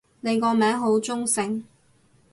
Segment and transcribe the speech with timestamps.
[0.21, 1.63] 你個名好中性